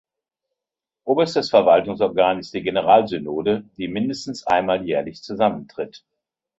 Oberstes 1.03 1.51
Verwaltungsorgan 1.51 2.39
ist 2.39 2.55
die 2.55 2.63
Generalsynode, 2.63 3.69
die 3.77 3.87
mindestens 3.87 4.43
einmal 4.47 4.83
jährlich 4.83 5.21
zusammentritt. 5.21 6.03